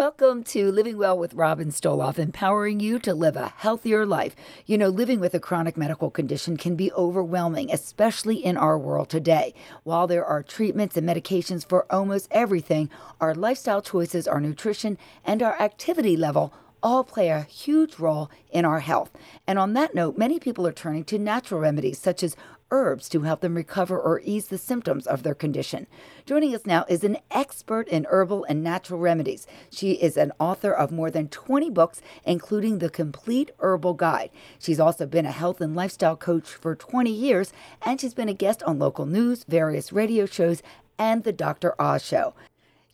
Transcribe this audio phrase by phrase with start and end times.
[0.00, 4.34] Welcome to Living Well with Robin Stoloff, empowering you to live a healthier life.
[4.64, 9.10] You know, living with a chronic medical condition can be overwhelming, especially in our world
[9.10, 9.52] today.
[9.82, 12.88] While there are treatments and medications for almost everything,
[13.20, 18.64] our lifestyle choices, our nutrition, and our activity level all play a huge role in
[18.64, 19.10] our health.
[19.46, 22.36] And on that note, many people are turning to natural remedies such as
[22.70, 25.86] herbs to help them recover or ease the symptoms of their condition.
[26.26, 29.46] Joining us now is an expert in herbal and natural remedies.
[29.70, 34.30] She is an author of more than 20 books, including The Complete Herbal Guide.
[34.58, 38.34] She's also been a health and lifestyle coach for 20 years, and she's been a
[38.34, 40.62] guest on local news, various radio shows,
[40.98, 41.80] and The Dr.
[41.80, 42.34] Oz Show.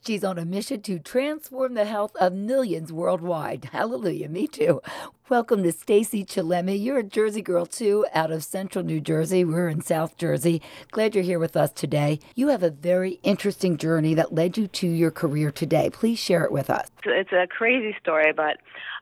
[0.07, 3.65] She's on a mission to transform the health of millions worldwide.
[3.73, 4.81] Hallelujah, me too.
[5.29, 6.81] Welcome to Stacy Chillemi.
[6.81, 9.45] You're a Jersey girl too, out of central New Jersey.
[9.45, 10.63] We're in South Jersey.
[10.93, 12.21] Glad you're here with us today.
[12.37, 15.91] You have a very interesting journey that led you to your career today.
[15.91, 16.89] Please share it with us.
[17.05, 18.59] It's a crazy story, but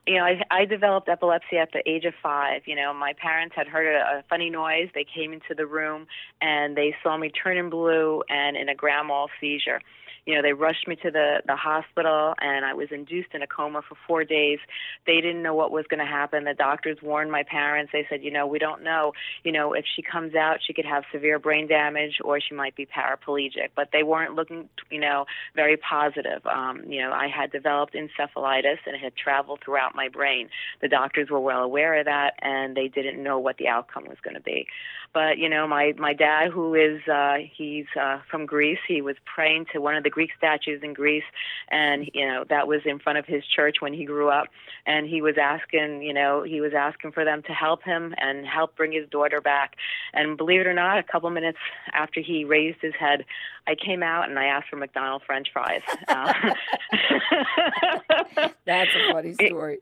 [0.07, 2.63] you know, I, I developed epilepsy at the age of five.
[2.65, 4.89] You know, my parents had heard a, a funny noise.
[4.95, 6.07] They came into the room
[6.41, 9.81] and they saw me turning blue and in a grand mal seizure
[10.25, 13.47] you know, they rushed me to the the hospital, and I was induced in a
[13.47, 14.59] coma for four days.
[15.05, 16.43] They didn't know what was going to happen.
[16.45, 17.91] The doctors warned my parents.
[17.91, 19.13] They said, you know, we don't know.
[19.43, 22.75] You know, if she comes out, she could have severe brain damage, or she might
[22.75, 23.69] be paraplegic.
[23.75, 26.45] But they weren't looking, you know, very positive.
[26.45, 30.49] Um, you know, I had developed encephalitis, and it had traveled throughout my brain.
[30.81, 34.17] The doctors were well aware of that, and they didn't know what the outcome was
[34.23, 34.65] going to be.
[35.13, 39.15] But you know, my my dad, who is uh, he's uh, from Greece, he was
[39.33, 41.25] praying to one of the Greek statues in Greece,
[41.69, 44.47] and you know that was in front of his church when he grew up,
[44.85, 48.47] and he was asking, you know, he was asking for them to help him and
[48.47, 49.75] help bring his daughter back.
[50.13, 51.57] And believe it or not, a couple minutes
[51.91, 53.25] after he raised his head,
[53.67, 55.81] I came out and I asked for McDonald's French fries.
[56.07, 56.33] Uh,
[58.65, 59.79] That's a funny story.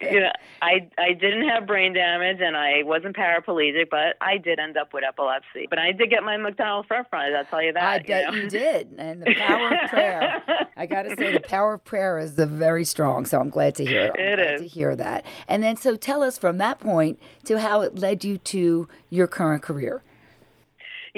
[0.00, 0.32] you know,
[0.62, 4.94] I I didn't have brain damage and I wasn't paraplegic, but I did end up
[4.94, 5.66] with epilepsy.
[5.68, 7.32] But I did get my McDonald's French fries.
[7.36, 7.82] I'll tell you that.
[7.82, 8.44] I bet you, know?
[8.44, 10.42] you did, and the power of prayer.
[10.76, 13.26] I got to say, the power of prayer is very strong.
[13.26, 14.12] So I'm glad to hear it.
[14.18, 14.60] I'm it glad is.
[14.62, 15.24] to hear that.
[15.48, 19.26] And then, so tell us from that point to how it led you to your
[19.26, 20.02] current career.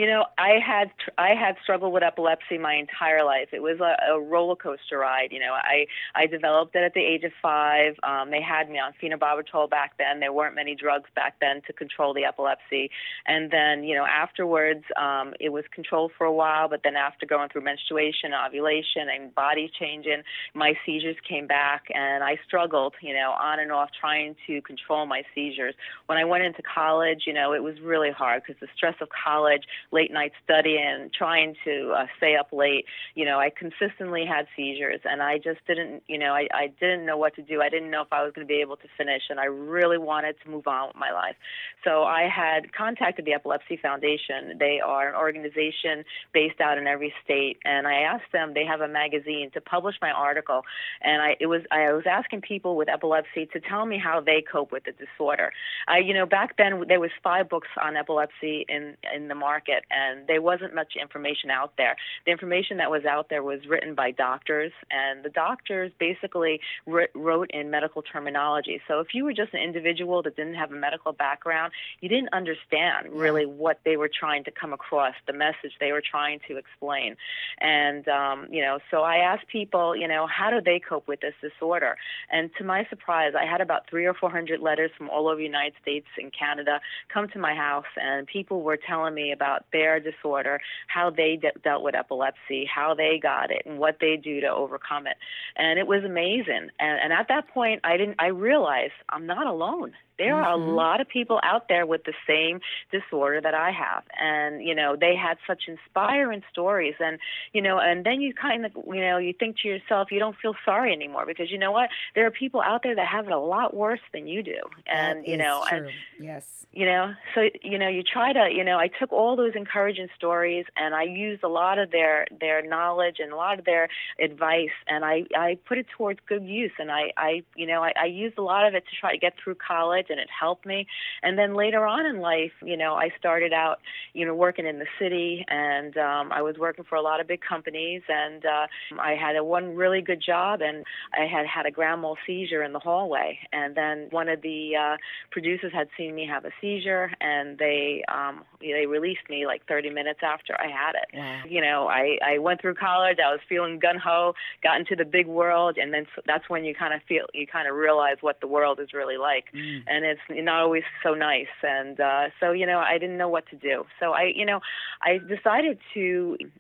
[0.00, 3.49] You know, I had I had struggled with epilepsy my entire life.
[3.53, 5.28] It was a, a roller coaster ride.
[5.31, 5.84] You know, I
[6.15, 7.97] I developed it at the age of five.
[8.03, 10.19] Um, they had me on phenobarbital back then.
[10.21, 12.91] There weren't many drugs back then to control the epilepsy.
[13.27, 16.71] And then, you know, afterwards, um, it was controlled for a while.
[16.71, 20.22] But then, after going through menstruation, ovulation, and body changing,
[20.55, 22.94] my seizures came back, and I struggled.
[23.03, 25.75] You know, on and off trying to control my seizures.
[26.06, 29.10] When I went into college, you know, it was really hard because the stress of
[29.10, 32.84] college late night studying, trying to uh, stay up late.
[33.15, 37.06] You know, I consistently had seizures, and I just didn't, you know, I, I didn't
[37.06, 37.61] know what to do.
[37.61, 39.99] I didn't know if I was going to be able to finish, and I really
[39.99, 41.37] wanted to move on with my life.
[41.84, 44.59] So I had contacted the Epilepsy Foundation.
[44.59, 48.55] They are an organization based out in every state, and I asked them.
[48.55, 50.62] They have a magazine to publish my article,
[51.03, 54.43] and I it was I was asking people with epilepsy to tell me how they
[54.43, 55.53] cope with the disorder.
[55.89, 59.80] I, you know, back then there was five books on epilepsy in in the market
[59.81, 61.97] it, and there wasn't much information out there.
[62.27, 67.51] The information that was out there was written by doctors, and the doctors basically wrote
[67.51, 68.81] in medical terminology.
[68.89, 72.33] So if you were just an individual that didn't have a medical background, you didn't
[72.33, 76.57] understand really what they were trying to come across, the message they were trying to
[76.57, 77.17] explain.
[77.61, 81.21] And, um, you know, so I asked people, you know, how do they cope with
[81.21, 81.97] this disorder?
[82.31, 85.37] And to my surprise, I had about three or four hundred letters from all over
[85.37, 86.81] the United States and Canada
[87.13, 91.59] come to my house, and people were telling me about their disorder, how they de-
[91.63, 95.17] dealt with epilepsy, how they got it, and what they do to overcome it.
[95.57, 96.71] And it was amazing.
[96.79, 98.17] And, and at that point, I didn't.
[98.19, 99.93] I realized I'm not alone.
[100.21, 100.45] There mm-hmm.
[100.45, 100.75] are a mm-hmm.
[100.75, 102.61] lot of people out there with the same
[102.93, 104.05] disorder that I have.
[104.21, 106.95] And, you know, they had such inspiring stories.
[107.01, 107.19] And,
[107.55, 110.37] you know, and then you kind of, you know, you think to yourself, you don't
[110.37, 111.89] feel sorry anymore because you know what?
[112.15, 114.61] There are people out there that have it a lot worse than you do.
[114.87, 115.78] And, that you know, true.
[115.78, 115.91] and,
[116.21, 116.45] yes.
[116.73, 120.09] You know, so, you know, you try to, you know, I took all those encouraging
[120.16, 123.89] stories and I used a lot of their, their knowledge and a lot of their
[124.21, 126.72] advice and I, I put it towards good use.
[126.78, 129.18] And I, I, you know, I, I used a lot of it to try to
[129.18, 130.86] get through college and it helped me.
[131.22, 133.78] And then later on in life, you know, I started out,
[134.12, 137.27] you know, working in the city, and um, I was working for a lot of
[137.27, 138.66] big companies, and uh,
[139.01, 140.84] I had a one really good job, and
[141.18, 144.72] I had had a grand mal seizure in the hallway, and then one of the
[144.77, 144.97] uh,
[145.30, 149.91] producers had seen me have a seizure, and they um, they released me like 30
[149.91, 151.09] minutes after I had it.
[151.19, 151.43] Wow.
[151.55, 153.19] You know, I I went through college.
[153.19, 156.75] I was feeling gun ho, got into the big world, and then that's when you
[156.83, 159.83] kind of feel you kind of realize what the world is really like, Mm.
[159.93, 161.55] and it's not always so nice.
[161.63, 163.77] And uh, so you know, I didn't know what to do.
[163.99, 164.61] So I you know,
[165.03, 166.03] I decided to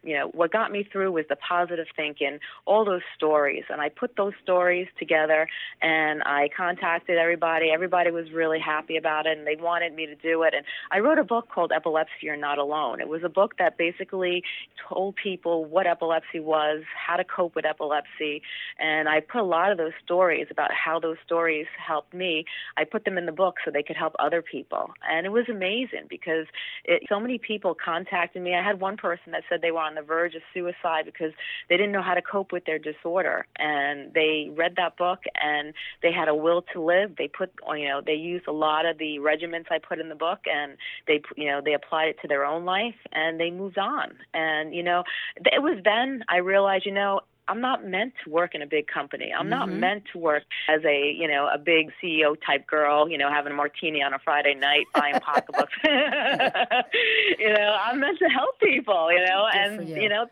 [0.08, 3.88] you know what got me through was the positive thinking, all those stories, and I
[4.02, 5.46] put those stories together,
[5.80, 7.66] and I contacted everybody.
[7.78, 10.52] Everybody was really happy about it, and they wanted me to do it.
[10.56, 12.69] And I wrote a book called Epilepsy You're Not Alone.
[12.70, 14.42] It was a book that basically
[14.88, 18.42] told people what epilepsy was, how to cope with epilepsy,
[18.78, 22.44] and I put a lot of those stories about how those stories helped me.
[22.76, 25.46] I put them in the book so they could help other people, and it was
[25.48, 26.46] amazing because
[26.84, 28.54] it, so many people contacted me.
[28.54, 31.32] I had one person that said they were on the verge of suicide because
[31.68, 35.74] they didn't know how to cope with their disorder, and they read that book and
[36.02, 37.16] they had a will to live.
[37.16, 40.14] They put, you know, they used a lot of the regiments I put in the
[40.14, 40.76] book, and
[41.06, 44.12] they, you know, they applied it to their own life, and they moved on.
[44.34, 45.04] And you know,
[45.36, 48.86] it was then I realized, you know, I'm not meant to work in a big
[48.86, 49.32] company.
[49.36, 49.80] I'm not Mhm.
[49.80, 53.52] meant to work as a, you know, a big CEO type girl, you know, having
[53.52, 55.72] a martini on a Friday night, buying pocketbooks.
[55.84, 60.08] you know, I'm meant to help people, you know, Good and you.
[60.08, 60.26] know,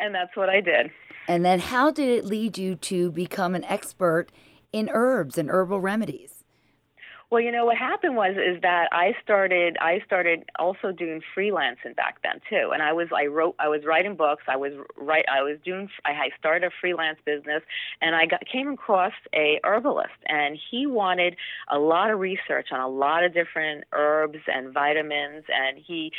[0.00, 0.90] and that's what I did.
[1.28, 4.32] And then how did it lead you to become an expert
[4.72, 6.31] in herbs and herbal remedies?
[7.32, 11.96] Well, you know what happened was is that I started I started also doing freelancing
[11.96, 14.42] back then too, and I was I wrote I was writing books.
[14.48, 17.62] I was write I was doing I started a freelance business,
[18.02, 21.36] and I got came across a herbalist, and he wanted
[21.70, 26.12] a lot of research on a lot of different herbs and vitamins, and he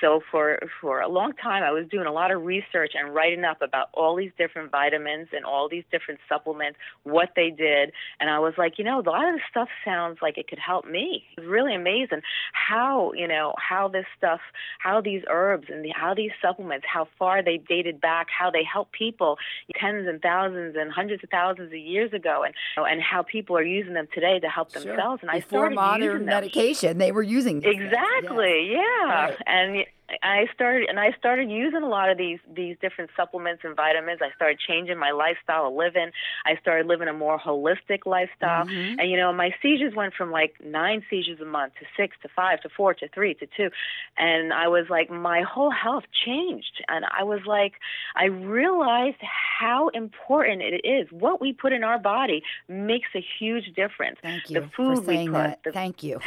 [0.00, 3.44] so for for a long time I was doing a lot of research and writing
[3.44, 8.30] up about all these different vitamins and all these different supplements, what they did, and
[8.30, 10.86] I was like, you know, a lot of this stuff sounds like it could help
[10.86, 11.24] me.
[11.36, 12.20] It was really amazing
[12.52, 14.40] how, you know, how this stuff,
[14.78, 18.62] how these herbs and the, how these supplements, how far they dated back, how they
[18.62, 19.36] help people
[19.80, 23.62] tens and thousands and hundreds of thousands of years ago, and and how people are
[23.64, 24.82] using them today to help Sure.
[24.82, 25.22] themselves.
[25.22, 26.26] And I Before started modern using them.
[26.26, 27.92] medication, they were using things, yes.
[27.92, 28.70] Exactly.
[28.72, 28.80] Yeah.
[29.08, 29.36] Right.
[29.46, 29.84] And
[30.22, 34.20] I started and I started using a lot of these these different supplements and vitamins.
[34.22, 36.10] I started changing my lifestyle of living.
[36.44, 38.66] I started living a more holistic lifestyle.
[38.66, 38.96] Mhm.
[39.00, 42.28] And you know, my seizures went from like 9 seizures a month to 6 to
[42.28, 43.70] 5 to 4 to 3 to 2.
[44.18, 47.72] And I was like my whole health changed and I was like
[48.14, 49.22] I realized
[49.58, 51.10] how important it is.
[51.12, 54.18] What we put in our body makes a huge difference.
[54.22, 55.62] Thank The you food for we saying put, that.
[55.64, 56.20] the- Thank you.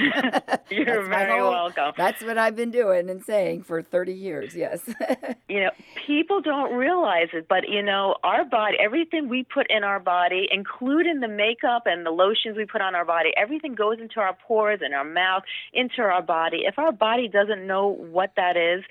[0.69, 1.93] You're That's very whole- welcome.
[1.95, 4.81] That's what I've been doing and saying for 30 years, yes.
[5.49, 5.69] you know,
[6.07, 10.47] people don't realize it, but you know, our body, everything we put in our body,
[10.51, 14.35] including the makeup and the lotions we put on our body, everything goes into our
[14.47, 15.43] pores and our mouth,
[15.73, 16.61] into our body.
[16.65, 18.83] If our body doesn't know what that is,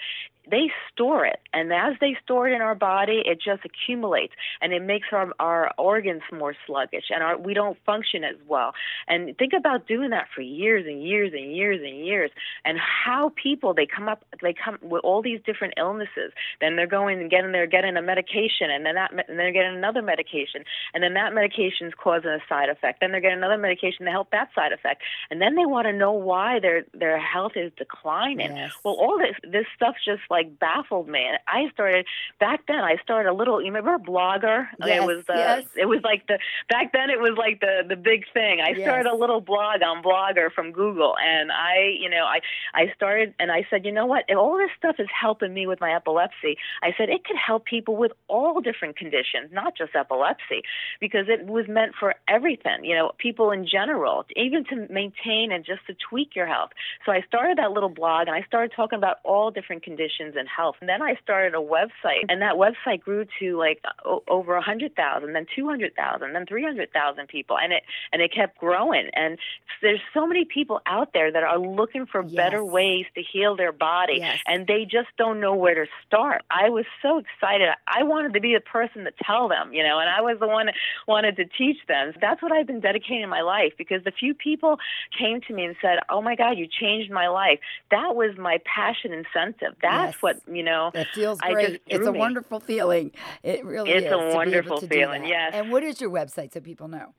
[0.51, 1.41] they store it.
[1.53, 5.33] And as they store it in our body it just accumulates and it makes our
[5.41, 8.73] our organs more sluggish and our we don't function as well.
[9.09, 12.31] And think about doing that for years and years and years and years
[12.65, 16.33] and how people they come up they come with all these different illnesses.
[16.61, 19.77] Then they're going and getting they're getting a medication and then that and they're getting
[19.77, 20.65] another medication
[20.95, 23.01] and then that medication's causing a side effect.
[23.01, 25.03] Then they're getting another medication to help that side effect.
[25.31, 28.57] And then they want to know why their their health is declining.
[28.57, 28.73] Yes.
[28.85, 31.25] well all this this stuff just like baffled me.
[31.27, 32.07] And i started
[32.41, 34.69] back then i started a little you remember blogger?
[34.85, 35.65] Yes, it was uh, yes.
[35.77, 36.39] it was like the
[36.69, 38.61] back then it was like the the big thing.
[38.61, 38.87] I Yes.
[38.87, 42.41] started a little blog on blogger from google and i you know i
[42.75, 44.25] i started and i said you know what?
[44.29, 47.65] If all this stuff is helping me with my epilepsy i said it could help
[47.65, 50.63] people with all different conditions not just epilepsy
[51.01, 55.65] because it was meant for everything you know people in general even to maintain and
[55.65, 56.71] just to tweak your health.
[57.05, 60.49] So i started that little blog and i started talking about all different conditions and
[60.49, 60.77] health.
[60.81, 64.63] And then i started a website and that website grew to like o- over a
[64.63, 68.33] hundred thousand then two hundred thousand then three hundred thousand people and it and it
[68.35, 69.11] kept growing.
[69.15, 69.39] And
[69.83, 73.73] there's so many people out there that are looking for better ways to heal their
[73.73, 74.41] body Yes.
[74.47, 76.43] and they just don't know where to start.
[76.51, 77.69] I was so excited.
[77.87, 80.47] I wanted to be the person to tell them you know and i was the
[80.49, 80.75] one that
[81.07, 82.13] wanted to teach them.
[82.21, 84.79] That's what i've been dedicating my life because the few people
[85.19, 87.59] came to me and said oh my god you changed my life.
[87.91, 89.75] That was my passion incentive.
[89.83, 90.23] That's Yes.
[90.23, 91.83] what you know That feels great.
[91.87, 92.19] It's a me.
[92.19, 93.13] wonderful feeling.
[93.43, 94.13] It really It's is.
[94.13, 95.53] It's a to be able wonderful feeling, yes.
[95.55, 97.15] And what is your website so people know?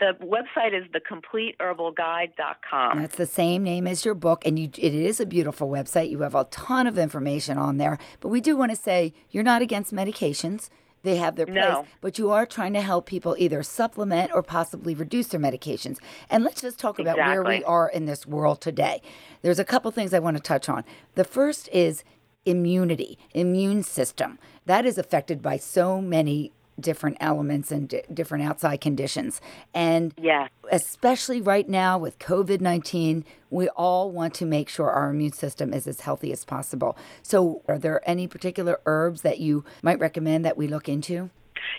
[0.00, 5.20] the website is thecompleteherbalguide.com That's the same name as your book, and you, it is
[5.20, 6.10] a beautiful website.
[6.10, 7.98] You have a ton of information on there.
[8.20, 10.70] But we do want to say you're not against medications.
[11.04, 11.86] They have their place, No.
[12.00, 15.98] but you are trying to help people either supplement or possibly reduce their medications.
[16.30, 19.02] And let's just talk about where we are in this world today.
[19.42, 20.84] There's a couple things I want to touch on.
[21.16, 22.04] The first is
[22.44, 24.38] immunity, immune system.
[24.66, 29.40] That is affected by so many different elements and d- different outside conditions.
[29.74, 30.48] And yeah.
[30.70, 35.72] especially right now with COVID 19, we all want to make sure our immune system
[35.72, 36.96] is as healthy as possible.
[37.22, 41.30] So, are there any particular herbs that you might recommend that we look into?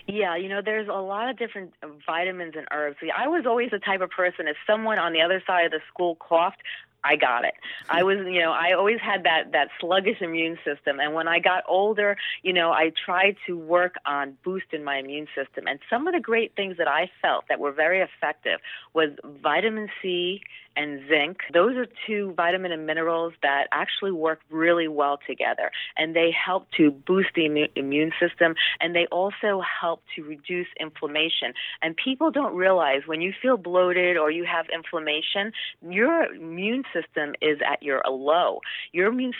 [0.06, 1.72] Yeah, you know, there's a lot of different
[2.06, 2.96] vitamins and herbs.
[3.16, 5.80] I was always the type of person, if someone on the other side of the
[5.92, 6.62] school coughed,
[7.04, 7.54] I got it.
[7.90, 11.38] I was, you know, I always had that that sluggish immune system, and when I
[11.38, 15.66] got older, you know, I tried to work on boosting my immune system.
[15.66, 18.60] And some of the great things that I felt that were very effective
[18.94, 19.10] was
[19.42, 20.40] vitamin C
[20.76, 21.38] and zinc.
[21.52, 26.66] Those are two vitamin and minerals that actually work really well together, and they help
[26.78, 31.52] to boost the immu- immune system, and they also help to reduce inflammation.
[31.82, 37.34] And people don't realize when you feel bloated or you have inflammation, your immune system
[37.42, 38.60] is at your low.
[38.92, 39.34] Your immune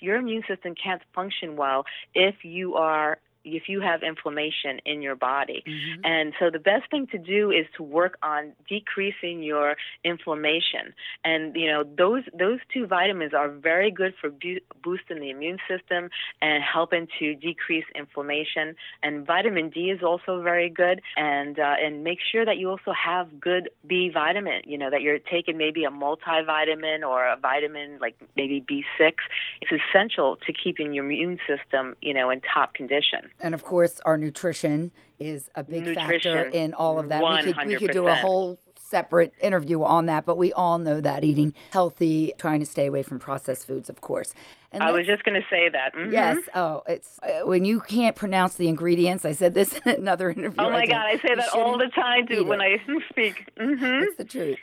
[0.00, 3.18] your immune system can't function well if you are
[3.56, 5.62] if you have inflammation in your body.
[5.66, 6.04] Mm-hmm.
[6.04, 10.94] And so the best thing to do is to work on decreasing your inflammation.
[11.24, 15.58] And you know those those two vitamins are very good for bu- boosting the immune
[15.68, 18.74] system and helping to decrease inflammation.
[19.02, 21.00] And vitamin D is also very good.
[21.16, 24.62] And uh, and make sure that you also have good B vitamin.
[24.64, 29.12] You know that you're taking maybe a multivitamin or a vitamin like maybe B6.
[29.60, 33.30] It's essential to keeping your immune system you know in top condition.
[33.40, 37.22] And of course, our nutrition is a big nutrition, factor in all of that.
[37.22, 37.46] 100%.
[37.46, 41.00] We could, we could do a whole separate interview on that, but we all know
[41.00, 44.34] that eating healthy, trying to stay away from processed foods, of course.
[44.72, 45.94] And I was just going to say that.
[45.94, 46.12] Mm-hmm.
[46.12, 46.38] Yes.
[46.54, 49.24] Oh, it's uh, when you can't pronounce the ingredients.
[49.24, 50.56] I said this in another interview.
[50.58, 52.76] Oh my I God, I say that all the time too when I
[53.10, 53.48] speak.
[53.58, 54.04] Mm-hmm.
[54.04, 54.58] It's the truth.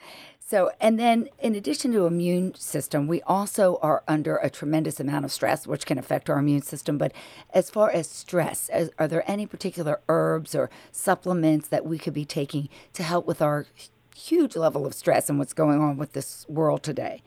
[0.48, 5.25] So, and then in addition to immune system, we also are under a tremendous amount
[5.25, 7.00] of stress, which can affect our immune system.
[7.00, 7.14] But
[7.52, 12.14] as far as stress, as, are there any particular herbs or supplements that we could
[12.14, 13.66] be taking to help with our
[14.16, 17.24] huge level of stress and what's going on with this world today?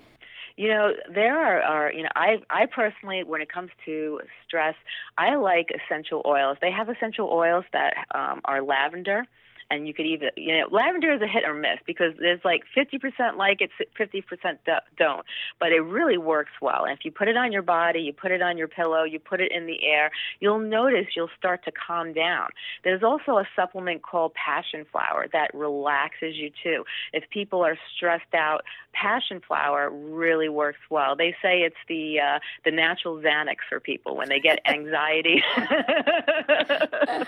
[0.56, 4.76] You know, there are, are you know, I I personally, when it comes to stress,
[5.16, 6.56] I like essential oils.
[6.60, 9.24] They have essential oils that um, are lavender
[9.70, 12.62] and you could even you know lavender is a hit or miss because there's like
[12.76, 14.58] 50% like it 50%
[14.96, 15.26] don't.
[15.60, 16.84] But it really works well.
[16.84, 19.18] And if you put it on your body you put it on your pillow you
[19.18, 20.10] put it in the air
[20.40, 22.48] you'll notice you'll start to calm down.
[22.84, 26.84] There's also a supplement called passion flower that relaxes you too.
[27.12, 28.64] If people are stressed out
[29.00, 31.16] passion flower really works well.
[31.16, 35.42] They say it's the uh, the natural xanax for people when they get anxiety.
[35.56, 37.24] Well,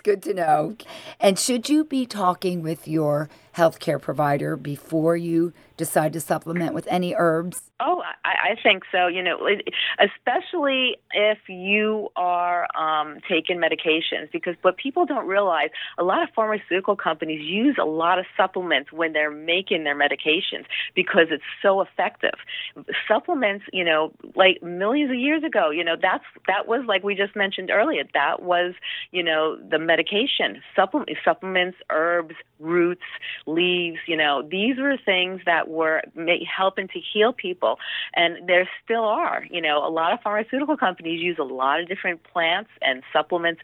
[0.00, 0.76] that's good to know
[1.18, 6.86] and should you be talking with your healthcare provider before you decide to supplement with
[6.90, 7.62] any herbs?
[7.80, 9.06] Oh, I, I think so.
[9.06, 9.48] You know,
[9.98, 16.28] especially if you are um, taking medications, because what people don't realize, a lot of
[16.34, 21.80] pharmaceutical companies use a lot of supplements when they're making their medications because it's so
[21.80, 22.34] effective.
[23.08, 27.14] Supplements, you know, like millions of years ago, you know, that's that was like we
[27.14, 28.02] just mentioned earlier.
[28.12, 28.74] That was,
[29.12, 30.62] you know, the medication.
[30.76, 33.08] Supplement, supplements, herbs, roots,
[33.46, 33.98] leaves.
[34.06, 36.02] You know, these were things that were
[36.56, 37.78] helping to heal people,
[38.14, 39.44] and there still are.
[39.50, 43.60] You know, a lot of pharmaceutical companies use a lot of different plants and supplements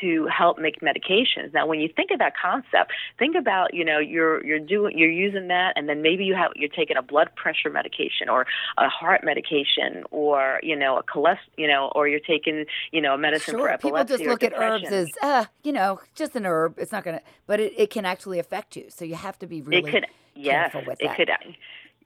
[0.00, 1.52] to help make medications.
[1.54, 5.10] Now, when you think of that concept, think about you know you're you're doing you're
[5.10, 8.46] using that, and then maybe you have you're taking a blood pressure medication or
[8.76, 13.14] a heart medication or you know a cholesterol you know or you're taking you know
[13.14, 13.60] a medicine sure.
[13.60, 14.16] for epilepsy.
[14.16, 16.78] People just look at herbs as uh, you know just an herb.
[16.78, 18.86] It's not gonna, but it, it can actually affect you.
[18.88, 21.30] So you have to be really it could, yes, careful with it could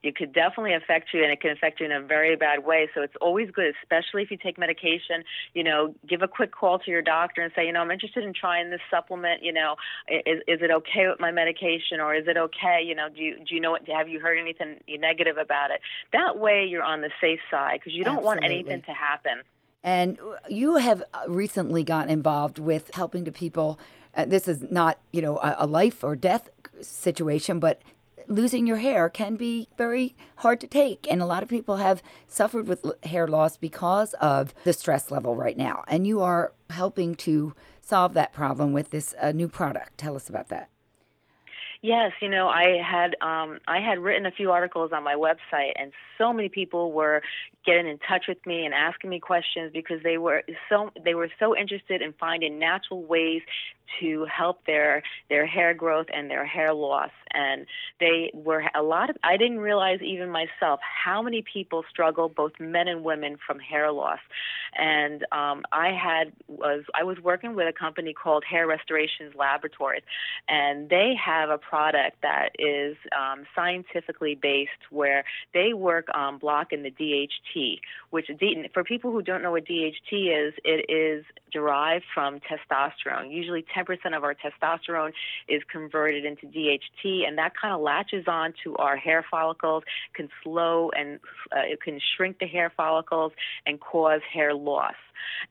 [0.04, 2.88] it could definitely affect you and it can affect you in a very bad way.
[2.94, 6.78] So it's always good, especially if you take medication, you know, give a quick call
[6.78, 9.76] to your doctor and say, you know, I'm interested in trying this supplement, you know,
[10.08, 12.82] is, is it okay with my medication or is it okay?
[12.84, 15.80] You know, do you, do you know what, have you heard anything negative about it?
[16.12, 18.40] That way you're on the safe side because you don't Absolutely.
[18.40, 19.40] want anything to happen.
[19.84, 23.78] And you have recently gotten involved with helping to people.
[24.16, 26.48] Uh, this is not, you know, a, a life or death
[26.80, 27.82] situation, but
[28.26, 31.06] losing your hair can be very hard to take.
[31.10, 35.36] And a lot of people have suffered with hair loss because of the stress level
[35.36, 35.84] right now.
[35.86, 39.98] And you are helping to solve that problem with this uh, new product.
[39.98, 40.70] Tell us about that.
[41.84, 45.72] Yes, you know, I had um, I had written a few articles on my website,
[45.76, 47.20] and so many people were
[47.66, 51.28] getting in touch with me and asking me questions because they were so they were
[51.38, 53.42] so interested in finding natural ways
[54.00, 57.10] to help their their hair growth and their hair loss.
[57.32, 57.66] And
[58.00, 62.52] they were a lot of I didn't realize even myself how many people struggle both
[62.58, 64.20] men and women from hair loss.
[64.76, 70.02] And um, I had was I was working with a company called Hair Restorations Laboratories
[70.48, 76.82] and they have a product that is um, scientifically based where they work on blocking
[76.82, 78.30] the DHT which
[78.72, 84.16] for people who don't know what DHT is it is derived from testosterone usually 10%
[84.16, 85.12] of our testosterone
[85.48, 90.28] is converted into DHT and that kind of latches on to our hair follicles, can
[90.42, 91.18] slow and
[91.52, 93.32] uh, it can shrink the hair follicles
[93.66, 94.94] and cause hair loss.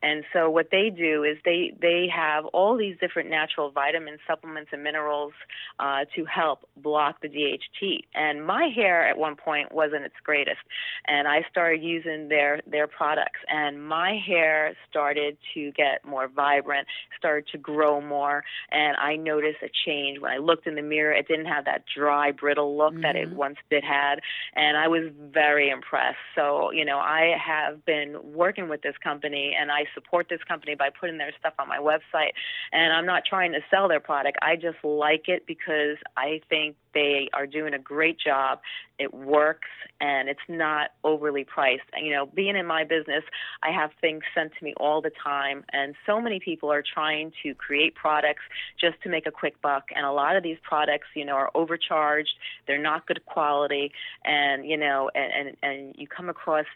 [0.02, 4.70] And so what they do is they they have all these different natural vitamins, supplements,
[4.72, 5.32] and minerals
[5.78, 8.04] uh, to help block the DHT.
[8.14, 10.60] And my hair at one point wasn't its greatest,
[11.06, 16.86] and I started using their their products, and my hair started to get more vibrant,
[17.18, 21.12] started to grow more, and I noticed a change when I looked in the mirror.
[21.12, 23.02] It didn't have that dry, brittle look mm-hmm.
[23.02, 23.36] that it mm-hmm.
[23.36, 24.20] once did had,
[24.54, 26.18] and I was very impressed.
[26.34, 30.74] So you know, I have been working with this company and I support this company
[30.74, 32.32] by putting their stuff on my website.
[32.72, 34.38] And I'm not trying to sell their product.
[34.42, 38.60] I just like it because I think they are doing a great job.
[38.98, 39.68] It works
[40.00, 41.82] and it's not overly priced.
[41.92, 43.24] And, you know, being in my business,
[43.62, 47.32] I have things sent to me all the time, and so many people are trying
[47.42, 48.42] to create products
[48.80, 49.84] just to make a quick buck.
[49.94, 52.34] And a lot of these products, you know, are overcharged.
[52.66, 53.92] They're not good quality,
[54.24, 56.66] and you know, and and, and you come across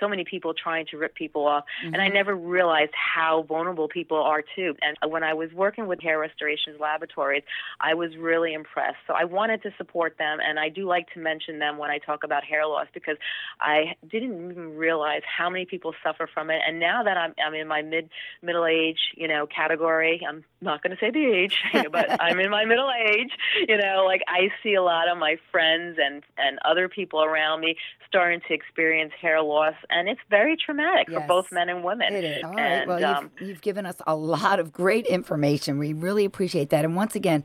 [0.00, 1.64] so many people trying to rip people off.
[1.84, 1.94] Mm-hmm.
[1.94, 2.16] And I mm-hmm.
[2.22, 4.76] Never realized how vulnerable people are too.
[4.80, 7.42] And when I was working with Hair Restorations Laboratories,
[7.80, 8.98] I was really impressed.
[9.08, 11.98] So I wanted to support them, and I do like to mention them when I
[11.98, 13.16] talk about hair loss because
[13.60, 16.60] I didn't even realize how many people suffer from it.
[16.64, 18.08] And now that I'm I'm in my mid
[18.40, 21.56] middle age, you know, category, I'm not going to say the age,
[21.90, 23.32] but I'm in my middle age.
[23.66, 27.62] You know, like I see a lot of my friends and and other people around
[27.62, 27.74] me
[28.06, 32.11] starting to experience hair loss, and it's very traumatic yes, for both men and women.
[32.12, 32.44] It is.
[32.44, 32.60] All right.
[32.60, 35.78] And, well, um, you've, you've given us a lot of great information.
[35.78, 36.84] We really appreciate that.
[36.84, 37.44] And once again.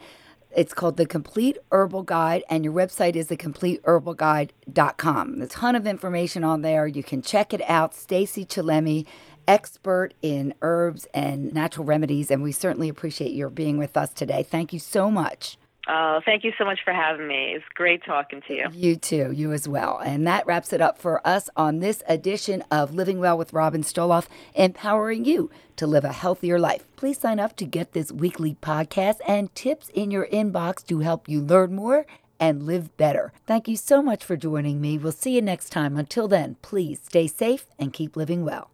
[0.55, 5.37] It's called The Complete Herbal Guide, and your website is thecompleteherbalguide.com.
[5.37, 6.87] There's a ton of information on there.
[6.87, 7.93] You can check it out.
[7.93, 9.05] Stacy Chillemi,
[9.47, 14.41] expert in herbs and natural remedies, and we certainly appreciate your being with us today.
[14.41, 15.57] Thank you so much.
[15.89, 17.53] Oh, thank you so much for having me.
[17.55, 18.67] It's great talking to you.
[18.73, 19.99] You too, you as well.
[19.99, 23.83] And that wraps it up for us on this edition of Living Well with Robin
[23.83, 26.83] Stoloff, empowering you to live a healthier life.
[26.97, 31.29] Please sign up to get this weekly podcast and tips in your inbox to help
[31.29, 32.05] you learn more
[32.39, 33.31] and live better.
[33.45, 34.97] Thank you so much for joining me.
[34.97, 35.95] We'll see you next time.
[35.95, 38.69] Until then, please stay safe and keep living well.